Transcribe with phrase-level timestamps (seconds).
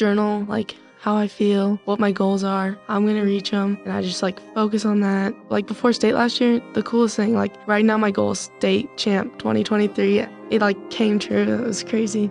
[0.00, 2.78] journal like how I feel, what my goals are.
[2.88, 5.34] I'm gonna reach them, and I just like focus on that.
[5.50, 8.88] Like before state last year, the coolest thing, like right now, my goal is state
[8.96, 10.20] champ 2023.
[10.48, 11.42] It like came true.
[11.42, 12.28] It was crazy.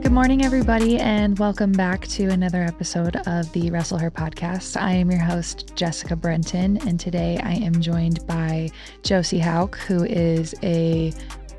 [0.00, 4.80] Good morning, everybody, and welcome back to another episode of the Wrestle Her podcast.
[4.80, 8.70] I am your host, Jessica Brenton, and today I am joined by
[9.02, 11.12] Josie Houk, who is a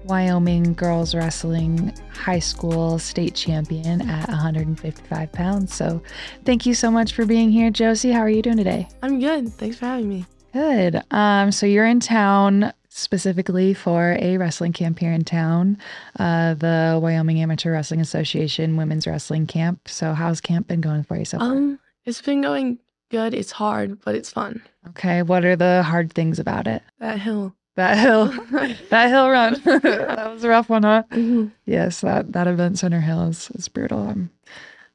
[0.06, 5.74] Wyoming girls wrestling high school state champion at 155 pounds.
[5.74, 6.02] So,
[6.46, 8.12] thank you so much for being here, Josie.
[8.12, 8.88] How are you doing today?
[9.02, 9.50] I'm good.
[9.54, 10.26] Thanks for having me.
[10.54, 11.02] Good.
[11.12, 15.78] Um, so you're in town specifically for a wrestling camp here in town,
[16.18, 19.88] uh, the Wyoming Amateur Wrestling Association Women's Wrestling Camp.
[19.88, 21.52] So, how's camp been going for you so far?
[21.52, 22.80] Um, it's been going
[23.10, 23.34] good.
[23.34, 24.62] It's hard, but it's fun.
[24.90, 25.24] Okay.
[25.24, 26.84] What are the hard things about it?
[27.00, 27.56] That hill.
[27.76, 28.28] That hill,
[28.90, 29.62] that hill run.
[29.66, 31.04] that was a rough one, huh?
[31.12, 31.52] Mhm.
[31.66, 34.08] Yes, that that event center hill is, is brutal.
[34.08, 34.30] I'm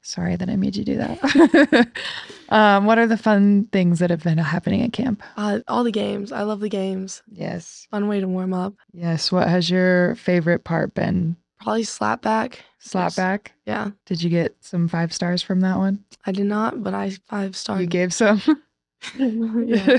[0.01, 1.89] sorry that I made you do that.
[2.49, 5.23] um, what are the fun things that have been happening at camp?
[5.37, 6.33] Uh, all the games.
[6.33, 7.23] I love the games.
[7.31, 7.87] Yes.
[7.91, 8.75] Fun way to warm up.
[8.93, 9.31] Yes.
[9.31, 11.37] What has your favorite part been?
[11.61, 12.65] Probably slap back.
[12.83, 13.49] Slapback.
[13.67, 13.91] Yeah.
[14.07, 16.03] Did you get some five stars from that one?
[16.25, 17.83] I did not, but I five stars.
[17.83, 18.41] You gave some.
[19.19, 19.99] yeah.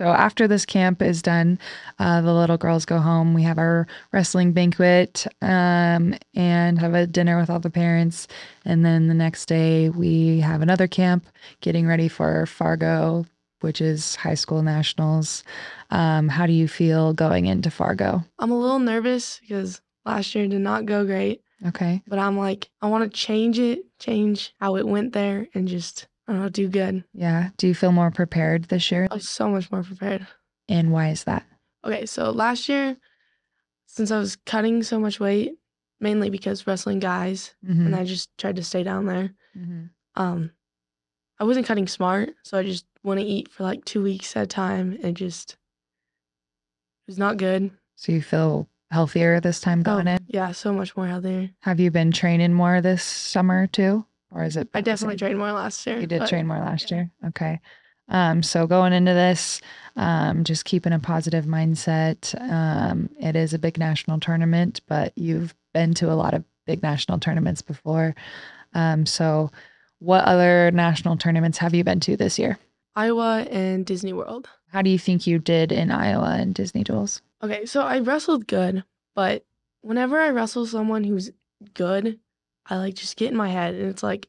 [0.00, 1.58] So after this camp is done,
[1.98, 3.34] uh, the little girls go home.
[3.34, 8.26] We have our wrestling banquet um, and have a dinner with all the parents.
[8.64, 11.26] And then the next day, we have another camp
[11.60, 13.26] getting ready for Fargo,
[13.60, 15.44] which is high school nationals.
[15.90, 18.24] Um, how do you feel going into Fargo?
[18.38, 22.00] I'm a little nervous because last year did not go great, Okay.
[22.06, 26.06] but I'm like, I want to change it, change how it went there, and just,
[26.30, 27.02] I don't do good.
[27.12, 27.50] Yeah.
[27.56, 29.08] Do you feel more prepared this year?
[29.10, 30.26] I was so much more prepared.
[30.68, 31.44] And why is that?
[31.84, 32.96] Okay, so last year,
[33.86, 35.54] since I was cutting so much weight,
[35.98, 37.86] mainly because wrestling guys, Mhm.
[37.86, 39.90] and I just tried to stay down there, Mhm.
[40.14, 40.52] um,
[41.40, 44.46] I wasn't cutting smart, so I just wouldn't eat for like two weeks at a
[44.46, 44.98] time.
[45.02, 45.56] and just it
[47.08, 47.70] was not good.
[47.96, 50.18] So you feel healthier this time going Oh, in?
[50.28, 51.50] Yeah, so much more healthier.
[51.60, 54.04] Have you been training more this summer too?
[54.30, 54.68] Or is it?
[54.74, 55.98] I definitely trained more last year.
[55.98, 56.96] You did but train more last yeah.
[56.96, 57.10] year.
[57.28, 57.60] Okay.
[58.08, 59.60] Um, so going into this,
[59.96, 62.38] um, just keeping a positive mindset.
[62.40, 66.82] Um, it is a big national tournament, but you've been to a lot of big
[66.82, 68.14] national tournaments before.
[68.74, 69.50] Um, so
[70.00, 72.58] what other national tournaments have you been to this year?
[72.96, 74.48] Iowa and Disney World.
[74.72, 77.20] How do you think you did in Iowa and Disney duals?
[77.42, 79.44] Okay, so I wrestled good, but
[79.82, 81.30] whenever I wrestle someone who's
[81.74, 82.18] good,
[82.70, 84.28] I like just get in my head and it's like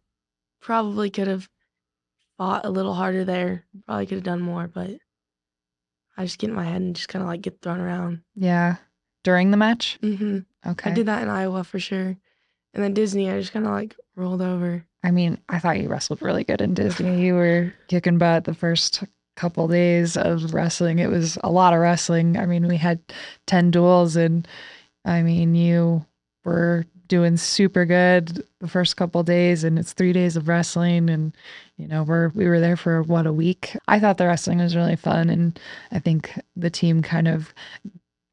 [0.62, 1.48] probably could have
[2.38, 3.66] fought a little harder there.
[3.86, 4.92] Probably could have done more, but
[6.18, 8.22] I just get in my head and just kind of like get thrown around.
[8.36, 8.78] Yeah.
[9.24, 9.98] During the match?
[10.02, 10.92] hmm Okay.
[10.92, 12.16] I did that in Iowa for sure.
[12.74, 14.86] And then Disney, I just kind of like rolled over.
[15.04, 17.22] I mean, I thought you wrestled really good in Disney.
[17.22, 19.04] You were kicking butt the first
[19.36, 21.00] couple days of wrestling.
[21.00, 22.38] It was a lot of wrestling.
[22.38, 23.00] I mean, we had
[23.48, 24.48] 10 duals, and
[25.04, 26.06] I mean, you
[26.46, 31.10] were doing super good the first couple days, and it's three days of wrestling.
[31.10, 31.36] And,
[31.76, 33.76] you know, we're, we were there for what, a week?
[33.90, 35.30] I thought the wrestling was really fun.
[35.30, 35.60] And
[35.92, 37.54] I think the team kind of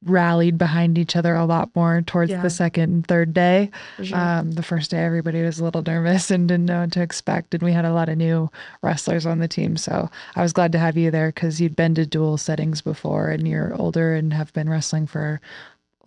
[0.04, 2.40] rallied behind each other a lot more towards Yeah.
[2.40, 3.68] the second and third day.
[4.00, 4.16] Sure.
[4.16, 7.52] Um, the first day, everybody was a little nervous and didn't know what to expect.
[7.54, 8.48] And we had a lot of new
[8.80, 9.76] wrestlers on the team.
[9.76, 13.28] So I was glad to have you there because you'd been to dual settings before
[13.30, 15.40] and you're older and have been wrestling for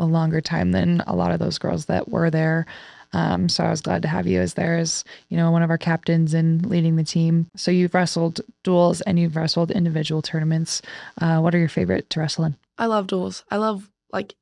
[0.01, 2.65] a longer time than a lot of those girls that were there.
[3.13, 5.69] Um, so I was glad to have you as there as, you know, one of
[5.69, 7.47] our captains and leading the team.
[7.57, 10.81] So you've wrestled duals and you've wrestled individual tournaments.
[11.19, 12.55] Uh, what are your favorite to wrestle in?
[12.77, 13.43] I love duals.
[13.51, 14.33] I love like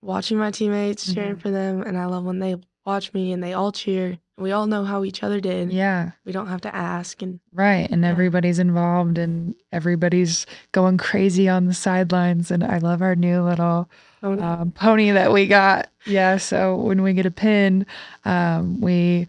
[0.00, 1.40] watching my teammates, cheering Mhm.
[1.40, 2.56] for them, and I love when they
[2.86, 4.18] watch me and they all cheer.
[4.38, 5.72] We all know how each other did.
[5.72, 6.12] Yeah.
[6.24, 7.20] We don't have to ask.
[7.22, 7.88] And Right.
[7.90, 8.08] And Yeah.
[8.10, 12.50] everybody's involved and everybody's going crazy on the sidelines.
[12.50, 13.88] And I love our new little
[14.22, 15.88] um, pony that we got.
[16.06, 16.36] Yeah.
[16.36, 17.86] So when we get a pin,
[18.24, 19.26] um, we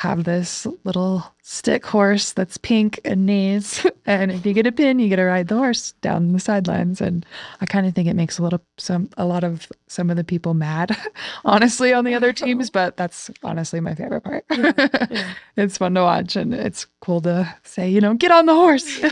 [0.00, 3.84] have this little stick horse that's pink and knees.
[4.06, 7.02] and if you get a pin, you get to ride the horse down the sidelines.
[7.02, 7.26] And
[7.60, 10.24] I kind of think it makes a little some a lot of some of the
[10.24, 10.96] people mad,
[11.44, 12.70] honestly, on the other teams.
[12.80, 14.44] But that's honestly my favorite part.
[14.50, 15.34] yeah.
[15.56, 19.02] it's fun to watch and it's cool to say, you know, get on the horse.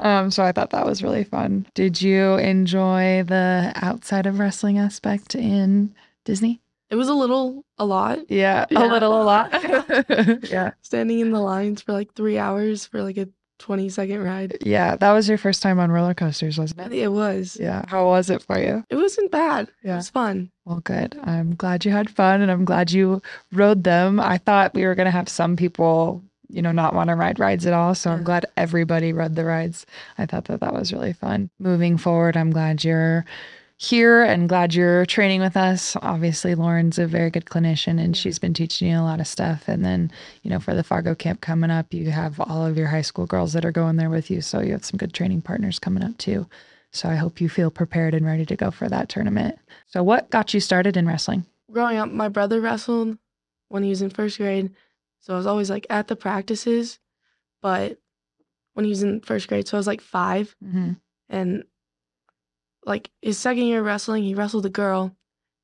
[0.00, 1.68] um, so I thought that was really fun.
[1.74, 6.60] Did you enjoy the outside of wrestling aspect in Disney?
[6.90, 8.18] It was a little, a lot.
[8.30, 8.84] Yeah, Yeah.
[8.84, 9.50] a little, a lot.
[10.50, 10.72] yeah.
[10.82, 13.28] Standing in the lines for like three hours for like a
[13.60, 14.56] 20 second ride.
[14.62, 16.92] Yeah, that was your first time on roller coasters, wasn't it?
[16.98, 17.56] It was.
[17.60, 17.84] Yeah.
[17.88, 18.84] How was it for you?
[18.88, 19.68] It wasn't bad.
[19.84, 19.92] Yeah.
[19.92, 20.50] It was fun.
[20.64, 21.18] Well, good.
[21.22, 23.20] I'm glad you had fun and I'm glad you
[23.52, 24.18] rode them.
[24.18, 27.38] I thought we were going to have some people, you know, not want to ride
[27.38, 27.94] rides at all.
[27.94, 29.84] So I'm glad everybody rode the rides.
[30.16, 31.50] I thought that that was really fun.
[31.58, 33.24] Moving forward, I'm glad you're
[33.82, 35.96] here and glad you're training with us.
[36.02, 39.68] Obviously, Lauren's a very good clinician and she's been teaching you a lot of stuff.
[39.68, 40.12] And then,
[40.42, 43.24] you know, for the Fargo camp coming up, you have all of your high school
[43.24, 44.42] girls that are going there with you.
[44.42, 46.46] So you have some good training partners coming up too.
[46.92, 49.58] So I hope you feel prepared and ready to go for that tournament.
[49.86, 51.46] So, what got you started in wrestling?
[51.72, 53.16] Growing up, my brother wrestled
[53.68, 54.72] when he was in first grade.
[55.20, 56.98] So I was always like at the practices.
[57.62, 57.98] But
[58.74, 60.54] when he was in first grade, so I was like five.
[60.62, 60.92] Mm-hmm.
[61.30, 61.64] And
[62.84, 65.14] like his second year of wrestling, he wrestled a girl.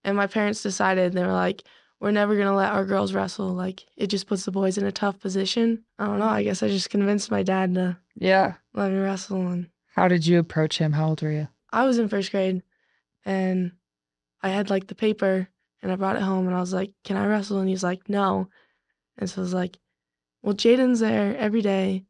[0.05, 1.63] And my parents decided, they were like,
[1.99, 3.49] we're never going to let our girls wrestle.
[3.55, 5.83] Like, it just puts the boys in a tough position.
[5.99, 6.27] I don't know.
[6.29, 8.55] I guess I just convinced my dad to Yeah.
[8.75, 9.47] let me wrestle.
[9.49, 10.93] And How did you approach him?
[10.93, 11.49] How old were you?
[11.73, 12.63] I was in first grade
[13.25, 13.73] and
[14.43, 15.49] I had like the paper
[15.83, 17.59] and I brought it home and I was like, Can I wrestle?
[17.59, 18.49] And he's like, No.
[19.19, 19.79] And so I was like,
[20.43, 22.05] Well, Jaden's there every day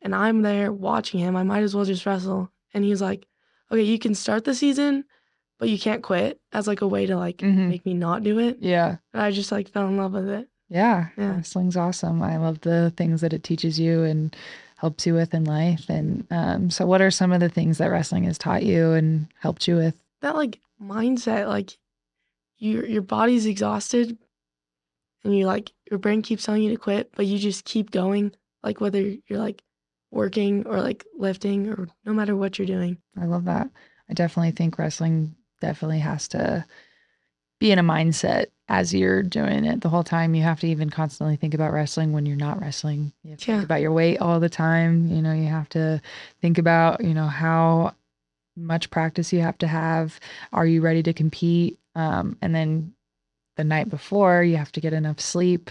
[0.00, 1.36] and I'm there watching him.
[1.36, 2.50] I might as well just wrestle.
[2.74, 3.26] And he's like,
[3.72, 5.04] Okay, you can start the season,
[5.58, 7.68] but you can't quit as like a way to like Mhm.
[7.68, 8.58] make me not do it.
[8.60, 8.96] Yeah.
[9.12, 10.48] And I just like fell in love with it.
[10.68, 11.08] Yeah.
[11.16, 11.36] Yeah.
[11.36, 12.22] Wrestling's awesome.
[12.22, 14.34] I love the things that it teaches you and
[14.76, 15.88] helps you with in life.
[15.88, 19.26] And um, so, what are some of the things that wrestling has taught you and
[19.40, 19.94] helped you with?
[20.20, 21.76] That like mindset, like
[22.58, 24.18] your your body's exhausted
[25.24, 28.32] and you like your brain keeps telling you to quit, but you just keep going,
[28.62, 29.62] like whether you're like
[30.12, 32.98] working or like lifting or no matter what you're doing.
[33.20, 33.68] I love that.
[34.08, 36.64] I definitely think wrestling definitely has to
[37.58, 40.34] be in a mindset as you're doing it the whole time.
[40.34, 43.12] You have to even constantly think about wrestling when you're not wrestling.
[43.22, 43.56] You have to Yeah.
[43.56, 45.08] think about your weight all the time.
[45.08, 46.00] You know, you have to
[46.40, 47.94] think about, you know, how
[48.56, 50.18] much practice you have to have.
[50.52, 51.78] Are you ready to compete?
[51.94, 52.94] Um, and then
[53.56, 55.70] the night before, you have to get enough sleep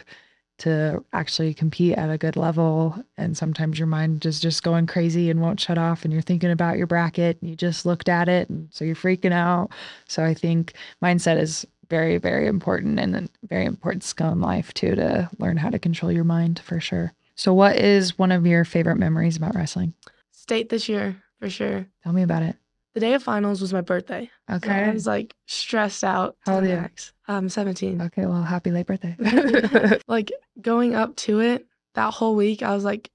[0.62, 3.04] to actually compete at a good level.
[3.18, 6.52] And sometimes your mind is just going crazy and won't shut off, and you're thinking
[6.52, 7.38] about your bracket.
[7.42, 9.69] And you just looked at it, and so you're freaking out.
[10.08, 10.74] So I think
[11.04, 15.58] mindset is very, very important and a very important skill in life too to learn
[15.58, 17.13] how to control your mind for sure.
[17.36, 19.94] So, what is one of your favorite memories about wrestling?
[20.31, 21.88] State this year for sure.
[22.04, 22.56] Tell me about it.
[22.93, 24.29] The day of finals was my birthday.
[24.49, 26.35] So I was like stressed out.
[26.45, 26.91] How old are.
[27.27, 28.01] Um, 17.
[28.01, 28.25] Okay.
[28.25, 29.15] Well, happy late birthday.
[30.07, 31.65] like going up to it
[31.95, 33.09] that whole week, I was like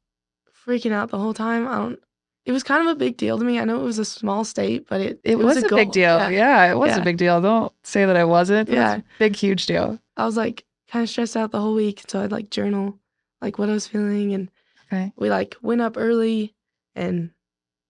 [0.67, 1.69] freaking out the whole time.
[1.69, 1.99] I don't.
[2.47, 3.59] It was kind of a big deal to me.
[3.59, 5.79] I know it was a small state, but it It, was, a, goal.
[5.79, 6.17] big deal.
[6.17, 6.71] Yeah, Yeah.
[6.73, 7.41] it was a big deal.
[7.41, 8.69] Don't say that it wasn't.
[8.69, 8.97] It was Yeah.
[8.99, 9.99] a big, huge deal.
[10.17, 12.99] I was like kind of stressed out the whole week, so I'd like journal
[13.43, 14.49] like what I was feeling, and
[14.87, 15.13] Okay.
[15.17, 16.55] we like went up early,
[16.95, 17.31] and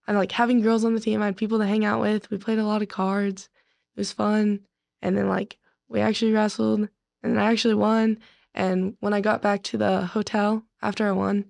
[0.07, 1.21] I like having girls on the team.
[1.21, 2.29] I had people to hang out with.
[2.31, 3.49] We played a lot of cards.
[3.95, 4.61] It was fun,
[5.01, 5.57] and then like
[5.89, 6.87] we actually wrestled,
[7.23, 8.19] and I actually won.
[8.53, 11.45] And when I got back to the hotel after I won,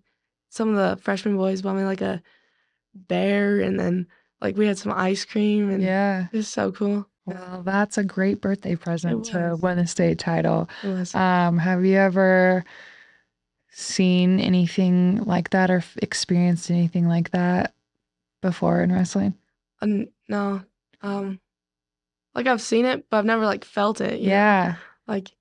[0.50, 2.22] some of the freshman boys bought me like a
[2.96, 4.08] bear, and then
[4.42, 6.28] like we had some ice cream, and Yeah.
[6.32, 7.08] it was so cool.
[7.26, 10.70] Well, that's a great birthday present to win a state title.
[11.14, 12.64] Um, have you ever
[13.70, 17.74] seen anything like that or f- experienced anything like that
[18.48, 19.34] before in wrestling?
[19.82, 20.62] Uh, no,
[21.02, 21.40] um,
[22.34, 24.20] like I've seen it, but I've never like felt it.
[24.20, 24.34] you know?
[24.34, 24.76] Yeah.
[25.08, 25.32] like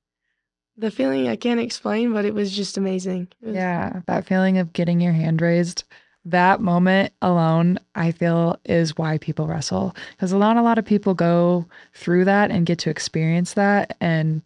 [0.76, 3.29] the feeling I can't explain, but it was just amazing.
[3.41, 4.01] Was- Yeah.
[4.06, 5.84] That feeling of getting your hand raised,
[6.27, 9.94] that moment alone, I feel is why people wrestle.
[10.10, 13.96] Because not a lot of people go through that and get to experience that.
[14.01, 14.43] And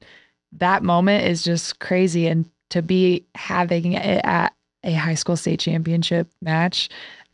[0.52, 2.26] that moment is just crazy.
[2.28, 4.52] And to be having it at
[4.84, 6.88] a high school state championship match,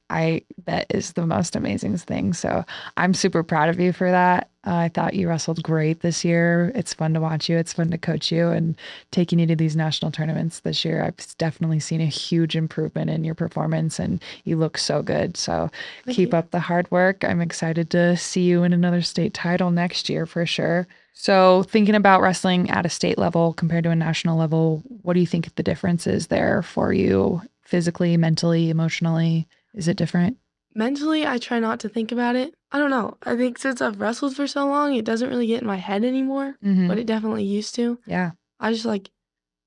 [0.08, 2.32] I bet is the most amazing thing.
[2.32, 2.64] So
[2.96, 4.48] I'm super proud of you for that.
[4.66, 6.72] Uh, I thought you wrestled great this year.
[6.74, 7.56] It's fun to watch you.
[7.56, 8.76] It's fun to coach you and
[9.10, 11.02] taking you to these national tournaments this year.
[11.02, 15.36] I've definitely seen a huge improvement in your performance and you look so good.
[15.36, 15.70] So
[16.04, 16.38] Thank keep you.
[16.38, 17.24] up the hard work.
[17.24, 20.86] I'm excited to see you in another state title next year for sure.
[21.18, 25.20] So, thinking about wrestling at a state level compared to a national level, what do
[25.20, 29.48] you think the difference is there for you physically, mentally, emotionally?
[29.76, 30.38] Is it different?
[30.74, 32.54] Mentally, I try not to think about it.
[32.72, 33.16] I don't know.
[33.22, 36.04] I think since I've wrestled for so long, it doesn't really get in my head
[36.04, 36.88] anymore, Mhm.
[36.88, 37.98] but it definitely used to.
[38.06, 38.32] Yeah.
[38.58, 39.10] I just like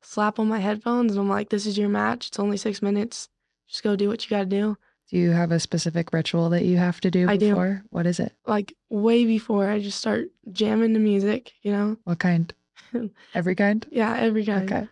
[0.01, 2.27] slap on my headphones and I'm like, this is your match.
[2.27, 3.29] It's only six minutes.
[3.67, 4.77] Just go do what you got to do.
[5.09, 7.49] Do you have a specific ritual that you have to do I do.
[7.49, 7.83] before?
[7.89, 8.33] What is it?
[8.45, 11.97] Like way before I just start jamming the music, you know?
[12.03, 12.53] What kind?
[13.33, 13.85] Every kind?
[13.91, 14.71] Yeah, every kind.
[14.71, 14.87] Okay.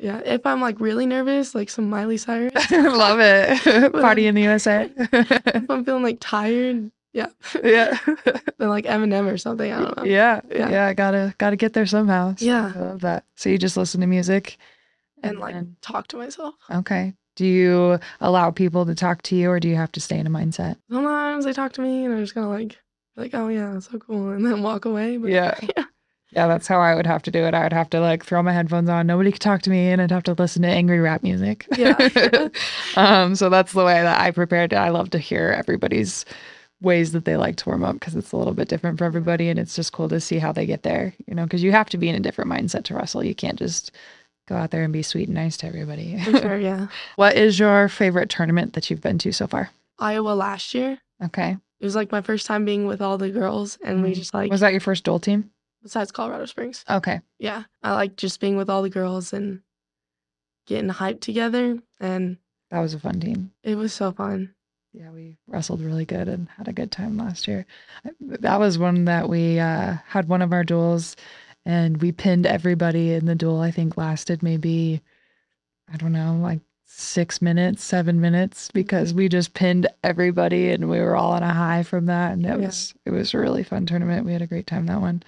[0.00, 2.52] Yeah, if I'm like really nervous, like some Miley Cyrus.
[2.70, 3.92] Love it.
[3.92, 4.90] Party in the USA.
[4.96, 7.26] if I'm feeling like tired, yeah,
[7.62, 7.98] yeah.
[8.58, 9.70] then like Eminem or something.
[9.70, 10.04] I don't know.
[10.04, 10.40] Yeah.
[10.50, 10.70] Yeah.
[10.70, 10.94] Yeah.
[10.94, 12.34] Gotta gotta get there somehow.
[12.36, 12.72] So Yeah.
[12.74, 13.24] I love that.
[13.34, 14.56] So you just listen to music
[15.22, 16.54] And like then- talk to myself.
[16.70, 17.14] okay.
[17.36, 20.26] Do you allow people to talk to you or do you have to stay in
[20.26, 20.76] a mindset?
[20.90, 22.78] Sometimes they talk to me and I'm just of like,
[23.16, 25.16] like, oh yeah, so cool, and then walk away.
[25.16, 25.54] But Yeah.
[25.76, 25.84] yeah,
[26.32, 27.54] Yeah, that's how I would have to do it.
[27.54, 29.06] I would have to like throw my headphones on.
[29.06, 31.66] Nobody could talk to me, and I'd have to listen to angry rap music.
[31.76, 32.48] Yeah.
[32.96, 33.34] um.
[33.34, 34.72] So that's the way that I prepared.
[34.72, 34.76] It.
[34.76, 36.24] I love to hear everybody's
[36.80, 39.48] ways that they like to warm up because it's a little bit different for everybody,
[39.48, 41.14] and it's just cool to see how they get there.
[41.26, 43.24] You know, because you have to be in a different mindset to wrestle.
[43.24, 43.90] You can't just
[44.48, 46.18] go out there and be sweet and nice to everybody.
[46.22, 46.58] for sure.
[46.58, 49.70] Yeah, what is your favorite tournament that you've been to so far?
[49.98, 50.98] Iowa last year.
[51.24, 51.56] Okay.
[51.80, 54.14] It was like my first time being with all the girls, and we Mhm.
[54.14, 55.50] just like Was that your first dual team?
[55.82, 56.84] Besides Colorado Springs.
[56.90, 57.20] Okay.
[57.38, 59.60] Yeah, I like just being with all the girls and
[60.66, 62.36] getting hyped together, and
[62.70, 63.52] That was a fun team.
[63.62, 64.54] it was so fun.
[64.92, 67.64] Yeah, we wrestled really good and had a good time last year.
[68.20, 71.14] That was one that we uh, had one of our duals
[71.64, 73.60] and we pinned everybody in the dual.
[73.60, 75.00] I think lasted maybe,
[75.92, 80.98] I don't know, like six minutes, seven minutes because we just pinned everybody and we
[80.98, 82.32] were all on a high from that.
[82.32, 82.66] And it Yeah.
[82.66, 84.26] was, it was a really fun tournament.
[84.26, 85.22] We had a great time that one.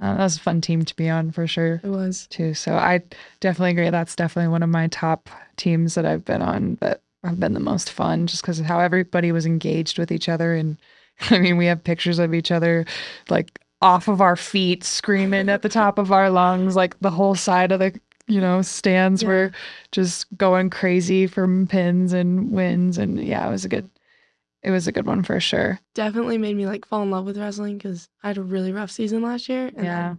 [0.00, 2.26] Uh, that was a fun team to be on for sure It was.
[2.28, 2.52] too.
[2.54, 3.00] So I
[3.40, 3.90] definitely agree.
[3.90, 7.60] That's definitely one of my top teams that I've been on that have been the
[7.60, 10.54] most fun just because of how everybody was engaged with each other.
[10.54, 10.78] And
[11.30, 12.84] I mean, we have pictures of each other
[13.30, 17.34] like off of our feet, screaming at the top of our lungs, like the whole
[17.34, 19.28] side of the you know stands Yeah.
[19.28, 19.52] were
[19.92, 23.88] just going crazy from pins and wins and yeah it was a good
[24.64, 27.38] it was a good one for sure Definitely made me like fall in love with
[27.38, 30.14] wrestling because I had a really rough season last year, and Yeah.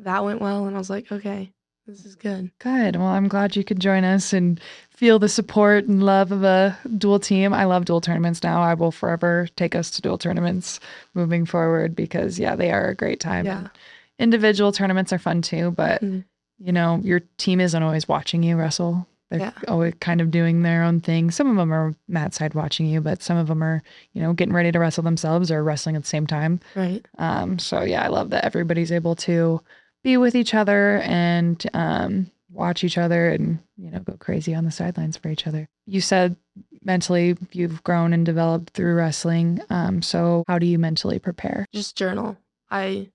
[0.00, 1.52] that went well, and I was like, okay,
[1.86, 2.50] this is good.
[2.58, 2.96] Good.
[2.96, 6.76] Well, I'm glad you could join us and feel the support and love of a
[6.98, 7.54] dual team.
[7.54, 8.60] I love dual tournaments now.
[8.60, 10.80] I will forever take us to dual tournaments
[11.14, 13.46] moving forward because, yeah, they are a great time.
[13.46, 13.58] Yeah.
[13.60, 13.70] And
[14.18, 16.24] individual tournaments are fun too, but, Mhm.
[16.58, 19.06] you know, your team isn't always watching you wrestle.
[19.30, 19.52] They're Yeah.
[19.68, 21.30] always kind of doing their own thing.
[21.30, 23.82] Some of them are mat side watching you, but some of them are,
[24.12, 26.60] you know, getting ready to wrestle themselves or wrestling at the same time.
[26.74, 27.04] Right.
[27.18, 29.60] Um, so yeah, I love that everybody's able to
[30.02, 34.64] be with each other and um, watch each other and you know go crazy on
[34.64, 35.68] the sidelines for each other.
[35.86, 36.36] You said
[36.82, 39.60] mentally you've grown and developed through wrestling.
[39.68, 41.66] Um, so how do you mentally prepare?
[41.74, 42.38] Just journal.
[42.70, 43.10] I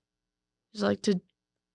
[0.73, 1.19] just like to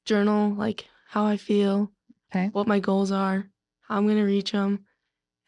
[0.05, 1.91] journal like how I feel,
[2.31, 2.49] Okay.
[2.53, 3.47] what my goals are,
[3.89, 4.85] how I'm gonna reach them,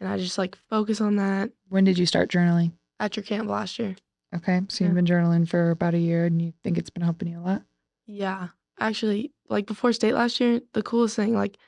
[0.00, 1.50] and I just like focus on that.
[1.68, 2.73] When did you start journaling?
[2.99, 3.97] At your camp last year.
[4.35, 7.28] Okay, so you've been journaling for about a year, and you think it's been helping
[7.28, 7.62] you a lot.
[8.06, 8.49] Yeah.
[8.78, 11.59] Actually, like before state last year, the coolest thing, like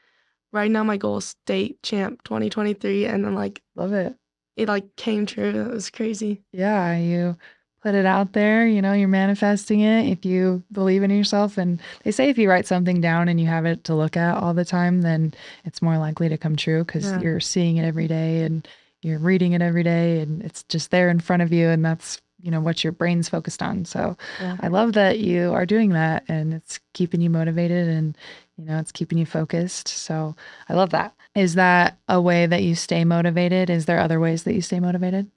[0.52, 4.14] right now my goal is state champ 2023 and then like Love it.
[4.56, 5.66] it like came true.
[5.66, 6.42] It was crazy.
[6.52, 7.36] Yeah, you
[7.82, 11.58] put it out there, you know, you're manifesting it if you believe in yourself.
[11.58, 14.36] And they say if you write something down and you have it to look at
[14.36, 15.34] all the time, then
[15.64, 17.20] it's more likely to come true because Yeah.
[17.20, 18.66] you're seeing it every day and
[19.02, 21.68] you're reading it every day and it's just there in front of you.
[21.68, 23.84] And that's, you know, what your brain's focused on.
[23.84, 24.56] So Yeah.
[24.60, 28.16] I love that you are doing that and it's keeping you motivated and,
[28.56, 29.88] you know, it's keeping you focused.
[29.88, 30.36] So
[30.68, 31.14] I love that.
[31.34, 33.70] Is that a way that you stay motivated?
[33.70, 35.28] Is there other ways that you stay motivated?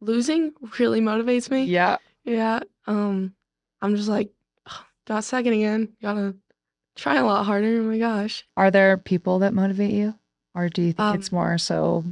[0.00, 1.64] Losing really motivates me.
[1.64, 1.96] Yeah.
[2.24, 2.60] Yeah.
[2.86, 3.34] Um
[3.82, 4.30] I'm just like
[4.66, 5.92] "Ugh, got second again.
[6.02, 6.34] Gotta
[6.96, 7.80] try a lot harder.
[7.80, 8.44] Oh my gosh.
[8.56, 10.14] Are there people that motivate you?
[10.54, 12.04] Or do you think Um, it's more so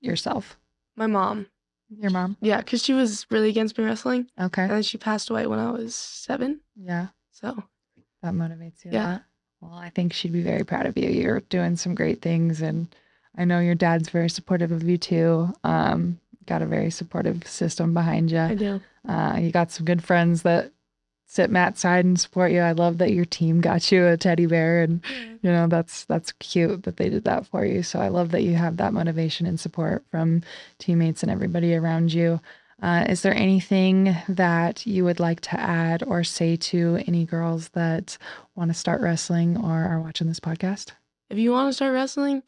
[0.00, 0.58] yourself?
[0.96, 1.46] My mom.
[1.88, 2.36] Your mom?
[2.40, 4.28] Yeah, because she was really against me wrestling.
[4.40, 4.62] Okay.
[4.62, 6.60] And then she passed away when I was seven.
[6.76, 7.08] Yeah.
[7.32, 7.64] So
[8.22, 9.06] That motivates you a Yeah.
[9.12, 9.22] lot.
[9.60, 11.08] Well, I think she'd be very proud of you.
[11.08, 12.94] You're doing some great things and
[13.36, 15.52] I know your dad's very supportive of you too.
[15.64, 18.38] Um, got a very supportive system behind you.
[18.38, 18.80] I do.
[19.08, 20.72] Uh, you got some good friends that
[21.26, 22.60] sit Matt's side and support you.
[22.60, 25.00] I love that your team got you a teddy bear and
[25.42, 28.42] you know that's that's cute that they did that for you so i love that
[28.42, 30.42] you have that motivation and support from
[30.78, 32.40] teammates and everybody around you
[32.82, 37.68] uh, is there anything that you would like to add or say to any girls
[37.70, 38.16] that
[38.54, 40.92] want to start wrestling or are watching this podcast
[41.28, 42.42] If you want to start wrestling,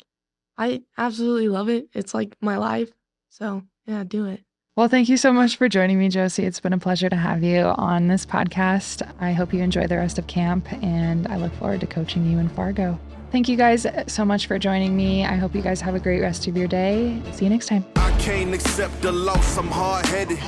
[0.59, 1.89] I absolutely love it.
[1.95, 2.91] It's like my life.
[3.29, 4.41] So yeah, do it.
[4.77, 7.43] well thank you so much for joining me josie it's been a pleasure to have
[7.43, 11.53] you on this podcast i hope you enjoy the rest of camp and i look
[11.55, 12.99] forward to coaching you in fargo
[13.31, 16.21] thank you guys so much for joining me i hope you guys have a great
[16.21, 20.07] rest of your day see you next time I can't accept the loss, I'm hard
[20.07, 20.39] headed.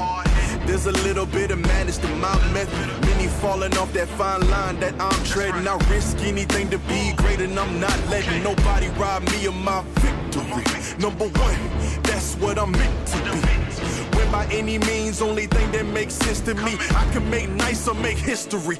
[0.64, 2.86] There's a little bit of madness to my method.
[3.08, 5.66] Many falling off that fine line that I'm treading.
[5.66, 9.82] I risk anything to be great, and I'm not letting nobody rob me of my
[9.96, 10.64] victory.
[11.00, 11.58] Number one,
[12.04, 13.38] that's what I'm meant to be.
[14.16, 17.88] When by any means, only thing that makes sense to me, I can make nice
[17.88, 18.78] or make history.